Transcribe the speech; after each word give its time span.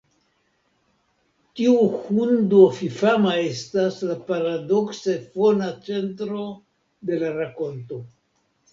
Tiu 1.59 1.75
hundo 2.05 2.63
fifama 2.79 3.35
estas 3.43 4.01
la 4.09 4.17
paradokse 4.33 5.17
fona 5.37 5.71
centro 5.93 6.51
de 7.13 7.25
la 7.25 7.35
rakonto. 7.41 8.05